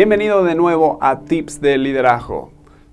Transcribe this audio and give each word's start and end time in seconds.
Bienvenido 0.00 0.42
de 0.44 0.54
nuevo 0.54 0.96
a 1.02 1.20
Tips 1.20 1.60
de 1.60 1.76
Liderazgo, 1.76 2.52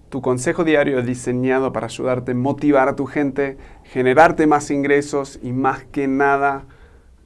tu 0.10 0.22
consejo 0.22 0.66
diario 0.66 1.02
diseñado 1.02 1.72
para 1.72 1.86
ayudarte 1.86 2.34
a 2.34 2.36
motivar 2.36 2.90
a 2.90 2.98
tu 2.98 3.06
gente, 3.06 3.58
generarte 3.86 4.46
más 4.46 4.70
ingresos 4.72 5.40
y 5.42 5.54
más 5.54 5.86
que 5.86 6.10
nada 6.10 6.66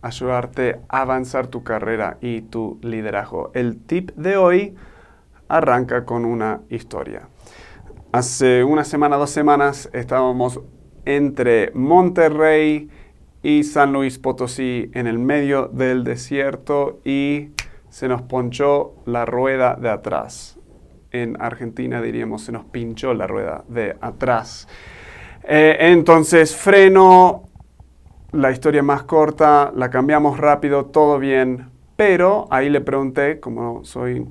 ayudarte 0.03 0.79
a 0.87 1.01
avanzar 1.01 1.47
tu 1.47 1.63
carrera 1.63 2.19
y 2.21 2.41
tu 2.41 2.77
liderazgo. 2.83 3.49
El 3.55 3.79
tip 3.79 4.11
de 4.11 4.37
hoy 4.37 4.75
arranca 5.47 6.05
con 6.05 6.25
una 6.25 6.61
historia. 6.69 7.27
Hace 8.11 8.63
una 8.63 8.83
semana, 8.83 9.15
dos 9.15 9.31
semanas 9.31 9.89
estábamos 9.93 10.59
entre 11.05 11.71
Monterrey 11.73 12.87
y 13.41 13.63
San 13.63 13.93
Luis 13.93 14.19
Potosí 14.19 14.91
en 14.93 15.07
el 15.07 15.17
medio 15.17 15.69
del 15.69 16.03
desierto 16.03 16.99
y 17.03 17.49
se 17.91 18.07
nos 18.07 18.21
ponchó 18.23 18.95
la 19.05 19.25
rueda 19.25 19.75
de 19.75 19.89
atrás. 19.89 20.57
En 21.11 21.39
Argentina 21.39 22.01
diríamos 22.01 22.41
se 22.43 22.53
nos 22.53 22.63
pinchó 22.65 23.13
la 23.13 23.27
rueda 23.27 23.63
de 23.67 23.97
atrás. 23.99 24.67
Eh, 25.43 25.75
entonces 25.79 26.55
freno, 26.55 27.49
la 28.31 28.51
historia 28.51 28.81
más 28.81 29.03
corta, 29.03 29.73
la 29.75 29.89
cambiamos 29.89 30.39
rápido, 30.39 30.85
todo 30.85 31.19
bien, 31.19 31.69
pero 31.97 32.47
ahí 32.49 32.69
le 32.69 32.79
pregunté, 32.79 33.41
como 33.41 33.83
soy, 33.83 34.25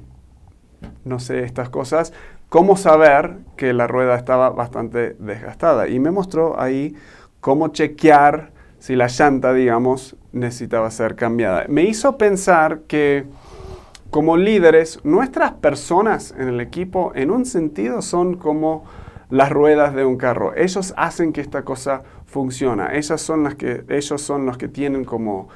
no 1.04 1.20
sé 1.20 1.44
estas 1.44 1.68
cosas, 1.68 2.14
cómo 2.48 2.78
saber 2.78 3.40
que 3.56 3.74
la 3.74 3.86
rueda 3.86 4.16
estaba 4.16 4.48
bastante 4.48 5.16
desgastada. 5.18 5.86
Y 5.86 6.00
me 6.00 6.10
mostró 6.10 6.58
ahí 6.58 6.94
cómo 7.40 7.68
chequear 7.68 8.52
si 8.80 8.96
la 8.96 9.06
llanta, 9.06 9.52
digamos, 9.52 10.16
necesitaba 10.32 10.90
ser 10.90 11.14
cambiada. 11.14 11.66
Me 11.68 11.84
hizo 11.84 12.18
pensar 12.18 12.80
que 12.88 13.26
como 14.10 14.36
líderes, 14.36 14.98
nuestras 15.04 15.52
personas 15.52 16.34
en 16.36 16.48
el 16.48 16.60
equipo, 16.60 17.12
en 17.14 17.30
un 17.30 17.44
sentido, 17.44 18.02
son 18.02 18.36
como 18.36 18.84
las 19.28 19.50
ruedas 19.50 19.94
de 19.94 20.04
un 20.04 20.16
carro. 20.16 20.54
Ellos 20.56 20.94
hacen 20.96 21.32
que 21.32 21.40
esta 21.40 21.62
cosa 21.62 22.02
funcione. 22.26 22.98
Ellas 22.98 23.20
son 23.20 23.44
las 23.44 23.54
que, 23.54 23.84
ellos 23.88 24.20
son 24.20 24.46
los 24.46 24.58
que 24.58 24.66
tienen 24.66 25.04
como 25.04 25.48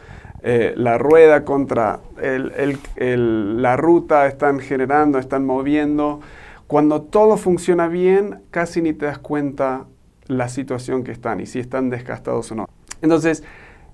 eh, 0.42 0.74
la 0.76 0.98
rueda 0.98 1.44
contra 1.44 2.00
la 2.16 3.76
ruta, 3.76 4.26
están 4.26 4.60
generando, 4.60 5.18
están 5.18 5.46
moviendo. 5.46 6.20
Cuando 6.66 7.02
todo 7.02 7.38
funciona 7.38 7.88
bien, 7.88 8.42
casi 8.50 8.82
ni 8.82 8.92
te 8.92 9.06
das 9.06 9.18
cuenta 9.18 9.86
la 10.26 10.48
situación 10.48 11.02
que 11.02 11.12
están 11.12 11.40
y 11.40 11.46
si 11.46 11.58
están 11.58 11.90
desgastados 11.90 12.52
o 12.52 12.54
no. 12.54 12.68
Entonces, 13.02 13.44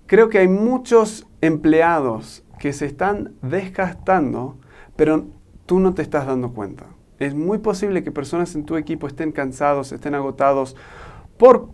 creo 0.07 0.29
que 0.29 0.39
hay 0.39 0.49
muchos 0.49 1.27
empleados 1.41 2.45
que 2.59 2.73
se 2.73 2.87
están 2.87 3.35
desgastando, 3.43 4.59
pero 4.97 5.27
tú 5.67 5.81
no 5.81 5.95
te 5.95 6.03
estás 6.03 6.27
dando 6.27 6.53
cuenta. 6.53 6.87
Es 7.19 7.35
muy 7.35 7.59
posible 7.59 8.03
que 8.03 8.13
personas 8.13 8.55
en 8.55 8.65
tu 8.65 8.77
equipo 8.77 9.07
estén 9.07 9.33
cansados, 9.33 9.93
estén 9.93 10.15
agotados 10.15 10.77
por 11.37 11.71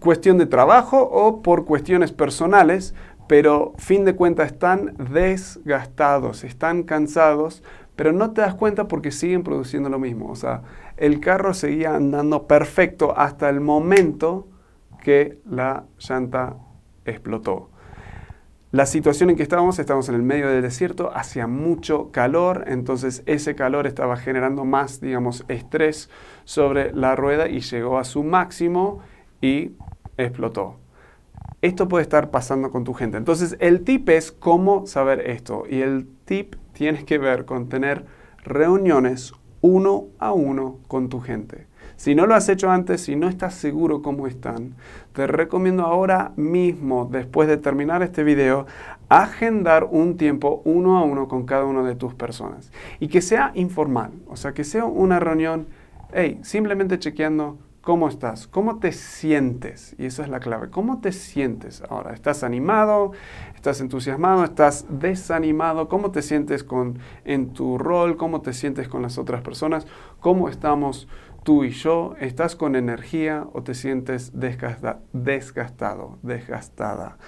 cuestión 0.00 0.38
de 0.38 0.46
trabajo 0.46 1.02
o 1.02 1.42
por 1.42 1.64
cuestiones 1.64 2.12
personales, 2.12 2.94
pero 3.26 3.74
fin 3.76 4.04
de 4.04 4.14
cuentas 4.14 4.52
están 4.52 4.94
desgastados, 5.10 6.44
están 6.44 6.82
cansados, 6.82 7.62
pero 7.96 8.12
no 8.12 8.32
te 8.32 8.40
das 8.40 8.54
cuenta 8.54 8.88
porque 8.88 9.10
siguen 9.10 9.42
produciendo 9.42 9.88
lo 9.88 9.98
mismo. 9.98 10.30
O 10.30 10.36
sea, 10.36 10.62
el 10.96 11.20
carro 11.20 11.54
seguía 11.54 11.94
andando 11.94 12.46
perfecto 12.46 13.16
hasta 13.16 13.48
el 13.48 13.60
momento 13.60 14.48
que 15.04 15.38
la 15.48 15.84
llanta 16.00 16.56
explotó. 17.04 17.70
La 18.72 18.86
situación 18.86 19.30
en 19.30 19.36
que 19.36 19.44
estábamos, 19.44 19.78
estábamos 19.78 20.08
en 20.08 20.16
el 20.16 20.22
medio 20.22 20.48
del 20.48 20.62
desierto, 20.62 21.12
hacía 21.14 21.46
mucho 21.46 22.10
calor, 22.10 22.64
entonces 22.66 23.22
ese 23.26 23.54
calor 23.54 23.86
estaba 23.86 24.16
generando 24.16 24.64
más, 24.64 25.00
digamos, 25.00 25.44
estrés 25.46 26.10
sobre 26.42 26.92
la 26.92 27.14
rueda 27.14 27.48
y 27.48 27.60
llegó 27.60 27.98
a 27.98 28.04
su 28.04 28.24
máximo 28.24 28.98
y 29.40 29.76
explotó. 30.16 30.80
Esto 31.62 31.86
puede 31.86 32.02
estar 32.02 32.32
pasando 32.32 32.72
con 32.72 32.82
tu 32.82 32.94
gente. 32.94 33.16
Entonces 33.16 33.56
el 33.60 33.84
tip 33.84 34.08
es 34.08 34.32
cómo 34.32 34.86
saber 34.86 35.30
esto 35.30 35.62
y 35.70 35.82
el 35.82 36.08
tip 36.24 36.56
tiene 36.72 37.04
que 37.04 37.18
ver 37.18 37.44
con 37.44 37.68
tener 37.68 38.04
reuniones 38.42 39.34
uno 39.60 40.08
a 40.18 40.32
uno 40.32 40.80
con 40.88 41.08
tu 41.08 41.20
gente. 41.20 41.68
Si 41.96 42.14
no 42.14 42.26
lo 42.26 42.34
has 42.34 42.48
hecho 42.48 42.70
antes, 42.70 43.02
si 43.02 43.16
no 43.16 43.28
estás 43.28 43.54
seguro 43.54 44.02
cómo 44.02 44.26
están, 44.26 44.74
te 45.12 45.26
recomiendo 45.26 45.84
ahora 45.84 46.32
mismo, 46.36 47.08
después 47.10 47.48
de 47.48 47.56
terminar 47.56 48.02
este 48.02 48.24
video, 48.24 48.66
agendar 49.08 49.84
un 49.84 50.16
tiempo 50.16 50.62
uno 50.64 50.98
a 50.98 51.04
uno 51.04 51.28
con 51.28 51.46
cada 51.46 51.64
una 51.64 51.82
de 51.82 51.94
tus 51.94 52.14
personas. 52.14 52.72
Y 53.00 53.08
que 53.08 53.20
sea 53.20 53.52
informal, 53.54 54.10
o 54.28 54.36
sea, 54.36 54.52
que 54.52 54.64
sea 54.64 54.84
una 54.84 55.20
reunión, 55.20 55.66
hey, 56.12 56.40
simplemente 56.42 56.98
chequeando 56.98 57.58
cómo 57.84 58.08
estás, 58.08 58.46
cómo 58.46 58.78
te 58.78 58.92
sientes. 58.92 59.94
Y 59.98 60.06
eso 60.06 60.22
es 60.22 60.28
la 60.28 60.40
clave. 60.40 60.70
¿Cómo 60.70 61.00
te 61.00 61.12
sientes 61.12 61.82
ahora? 61.88 62.14
¿Estás 62.14 62.42
animado? 62.42 63.12
¿Estás 63.54 63.80
entusiasmado? 63.80 64.42
¿Estás 64.44 64.86
desanimado? 64.88 65.88
¿Cómo 65.88 66.10
te 66.10 66.22
sientes 66.22 66.64
con, 66.64 66.98
en 67.24 67.52
tu 67.52 67.78
rol? 67.78 68.16
¿Cómo 68.16 68.40
te 68.40 68.52
sientes 68.52 68.88
con 68.88 69.02
las 69.02 69.18
otras 69.18 69.42
personas? 69.42 69.86
¿Cómo 70.20 70.48
estamos 70.48 71.08
tú 71.44 71.62
y 71.62 71.70
yo, 71.70 72.14
¿estás 72.18 72.56
con 72.56 72.74
energía 72.74 73.46
o 73.52 73.62
te 73.62 73.74
sientes 73.74 74.32
desgastado, 74.34 76.18
desgastada? 76.22 77.18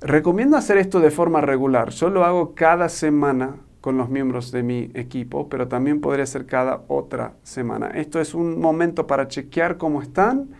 Recomiendo 0.00 0.56
hacer 0.56 0.78
esto 0.78 1.00
de 1.00 1.10
forma 1.10 1.40
regular. 1.40 1.90
Yo 1.90 2.08
lo 2.08 2.24
hago 2.24 2.54
cada 2.54 2.88
semana 2.88 3.56
con 3.80 3.98
los 3.98 4.08
miembros 4.08 4.52
de 4.52 4.62
mi 4.62 4.90
equipo, 4.94 5.48
pero 5.48 5.68
también 5.68 6.00
podría 6.00 6.24
ser 6.24 6.46
cada 6.46 6.84
otra 6.88 7.34
semana. 7.42 7.88
Esto 7.88 8.20
es 8.20 8.34
un 8.34 8.60
momento 8.60 9.06
para 9.06 9.28
chequear 9.28 9.76
cómo 9.76 10.00
están, 10.00 10.50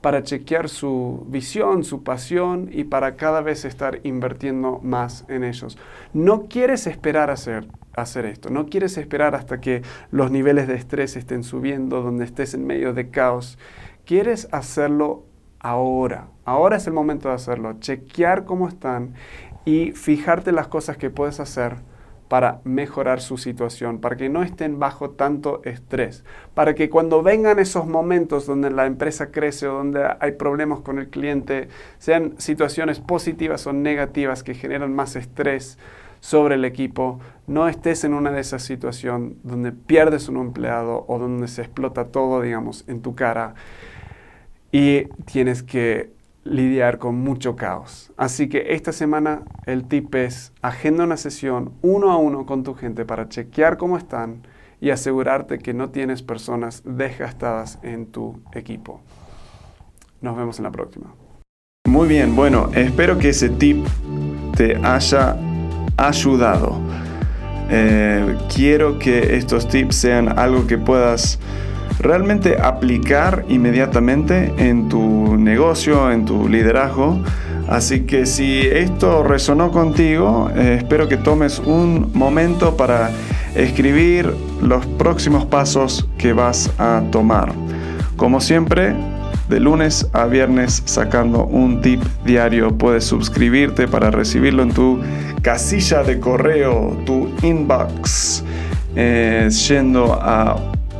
para 0.00 0.22
chequear 0.22 0.68
su 0.68 1.24
visión, 1.28 1.84
su 1.84 2.02
pasión 2.02 2.68
y 2.70 2.84
para 2.84 3.16
cada 3.16 3.40
vez 3.40 3.64
estar 3.64 4.00
invirtiendo 4.02 4.80
más 4.82 5.24
en 5.28 5.44
ellos. 5.44 5.78
No 6.12 6.46
quieres 6.48 6.86
esperar 6.86 7.30
a 7.30 7.34
hacer 7.34 7.66
hacer 7.96 8.26
esto. 8.26 8.50
No 8.50 8.66
quieres 8.66 8.96
esperar 8.98 9.34
hasta 9.34 9.60
que 9.60 9.82
los 10.10 10.30
niveles 10.30 10.68
de 10.68 10.74
estrés 10.74 11.16
estén 11.16 11.44
subiendo, 11.44 12.02
donde 12.02 12.24
estés 12.24 12.54
en 12.54 12.66
medio 12.66 12.92
de 12.92 13.10
caos. 13.10 13.58
Quieres 14.04 14.48
hacerlo 14.52 15.24
ahora. 15.60 16.28
Ahora 16.44 16.76
es 16.76 16.86
el 16.86 16.92
momento 16.92 17.28
de 17.28 17.34
hacerlo. 17.34 17.74
Chequear 17.80 18.44
cómo 18.44 18.68
están 18.68 19.14
y 19.64 19.92
fijarte 19.92 20.52
las 20.52 20.68
cosas 20.68 20.96
que 20.96 21.10
puedes 21.10 21.40
hacer 21.40 21.76
para 22.28 22.60
mejorar 22.64 23.20
su 23.20 23.36
situación, 23.36 24.00
para 24.00 24.16
que 24.16 24.28
no 24.28 24.42
estén 24.42 24.78
bajo 24.78 25.10
tanto 25.10 25.62
estrés, 25.64 26.24
para 26.54 26.74
que 26.74 26.90
cuando 26.90 27.22
vengan 27.22 27.58
esos 27.58 27.86
momentos 27.86 28.46
donde 28.46 28.70
la 28.70 28.86
empresa 28.86 29.30
crece 29.30 29.68
o 29.68 29.74
donde 29.74 30.04
hay 30.18 30.32
problemas 30.32 30.80
con 30.80 30.98
el 30.98 31.08
cliente, 31.08 31.68
sean 31.98 32.34
situaciones 32.38 32.98
positivas 32.98 33.66
o 33.66 33.72
negativas 33.72 34.42
que 34.42 34.54
generan 34.54 34.94
más 34.94 35.16
estrés 35.16 35.78
sobre 36.24 36.54
el 36.54 36.64
equipo, 36.64 37.20
no 37.46 37.68
estés 37.68 38.02
en 38.02 38.14
una 38.14 38.30
de 38.30 38.40
esas 38.40 38.62
situaciones 38.62 39.34
donde 39.42 39.72
pierdes 39.72 40.26
un 40.30 40.38
empleado 40.38 41.04
o 41.06 41.18
donde 41.18 41.48
se 41.48 41.60
explota 41.60 42.06
todo, 42.06 42.40
digamos, 42.40 42.82
en 42.88 43.02
tu 43.02 43.14
cara 43.14 43.54
y 44.72 45.04
tienes 45.30 45.62
que 45.62 46.14
lidiar 46.44 46.96
con 46.96 47.16
mucho 47.16 47.56
caos. 47.56 48.10
Así 48.16 48.48
que 48.48 48.72
esta 48.72 48.90
semana 48.92 49.42
el 49.66 49.86
tip 49.86 50.14
es 50.14 50.54
agenda 50.62 51.04
una 51.04 51.18
sesión 51.18 51.74
uno 51.82 52.10
a 52.10 52.16
uno 52.16 52.46
con 52.46 52.62
tu 52.62 52.72
gente 52.72 53.04
para 53.04 53.28
chequear 53.28 53.76
cómo 53.76 53.98
están 53.98 54.46
y 54.80 54.88
asegurarte 54.88 55.58
que 55.58 55.74
no 55.74 55.90
tienes 55.90 56.22
personas 56.22 56.82
desgastadas 56.86 57.78
en 57.82 58.06
tu 58.06 58.40
equipo. 58.54 59.02
Nos 60.22 60.38
vemos 60.38 60.58
en 60.58 60.62
la 60.62 60.70
próxima. 60.70 61.14
Muy 61.86 62.08
bien, 62.08 62.34
bueno, 62.34 62.70
espero 62.72 63.18
que 63.18 63.28
ese 63.28 63.50
tip 63.50 63.84
te 64.56 64.76
haya 64.76 65.36
ayudado. 65.96 66.78
Eh, 67.70 68.36
quiero 68.54 68.98
que 68.98 69.36
estos 69.36 69.68
tips 69.68 69.96
sean 69.96 70.38
algo 70.38 70.66
que 70.66 70.78
puedas 70.78 71.38
realmente 71.98 72.56
aplicar 72.60 73.44
inmediatamente 73.48 74.52
en 74.58 74.88
tu 74.88 75.36
negocio, 75.36 76.10
en 76.10 76.24
tu 76.24 76.48
liderazgo. 76.48 77.18
Así 77.68 78.00
que 78.00 78.26
si 78.26 78.60
esto 78.60 79.22
resonó 79.22 79.70
contigo, 79.70 80.50
eh, 80.54 80.76
espero 80.78 81.08
que 81.08 81.16
tomes 81.16 81.58
un 81.60 82.10
momento 82.12 82.76
para 82.76 83.10
escribir 83.54 84.34
los 84.60 84.84
próximos 84.84 85.46
pasos 85.46 86.06
que 86.18 86.32
vas 86.32 86.70
a 86.78 87.02
tomar. 87.10 87.52
Como 88.16 88.40
siempre, 88.40 88.94
de 89.48 89.60
lunes 89.60 90.08
a 90.12 90.26
viernes 90.26 90.82
sacando 90.84 91.44
un 91.44 91.80
tip 91.80 92.02
diario. 92.24 92.76
Puedes 92.76 93.04
suscribirte 93.04 93.88
para 93.88 94.10
recibirlo 94.10 94.62
en 94.62 94.72
tu 94.72 95.00
casilla 95.42 96.02
de 96.02 96.20
correo, 96.20 96.98
tu 97.04 97.30
inbox, 97.42 98.44
eh, 98.96 99.48
yendo 99.68 100.14
a 100.14 100.56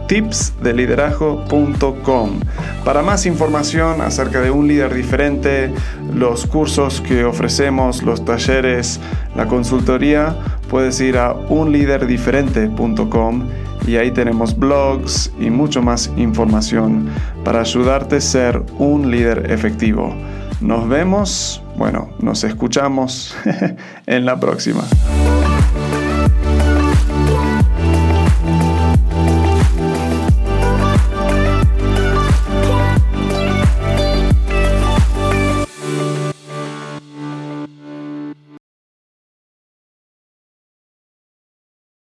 tipsdeliderazgo.com. 0.07 2.41
Para 2.85 3.03
más 3.03 3.27
información 3.27 4.01
acerca 4.03 4.41
de 4.41 4.51
un 4.51 4.69
líder 4.69 4.95
diferente, 4.95 5.73
los 6.13 6.47
cursos 6.47 7.01
que 7.01 7.25
ofrecemos, 7.25 8.03
los 8.03 8.23
talleres, 8.25 9.01
la 9.35 9.47
consultoría, 9.47 10.37
puedes 10.69 11.01
ir 11.01 11.17
a 11.17 11.33
unliderdiferente.com 11.33 13.49
y 13.87 13.97
ahí 13.97 14.11
tenemos 14.11 14.57
blogs 14.57 15.33
y 15.39 15.51
mucho 15.51 15.83
más 15.83 16.11
información 16.17 17.09
para 17.45 17.61
ayudarte 17.61 18.17
a 18.17 18.21
ser 18.21 18.63
un 18.79 19.11
líder 19.11 19.51
efectivo. 19.51 20.15
Nos 20.61 20.89
vemos, 20.89 21.63
bueno, 21.77 22.11
nos 22.21 22.45
escuchamos 22.45 23.37
en 24.07 24.25
la 24.25 24.39
próxima. 24.39 24.85